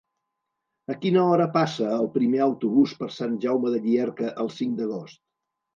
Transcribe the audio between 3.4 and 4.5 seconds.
Jaume de Llierca